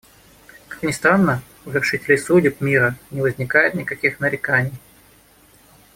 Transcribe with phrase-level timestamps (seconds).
[0.67, 4.73] Как ни странно, у вершителей судеб мира не возникает никаких нареканий.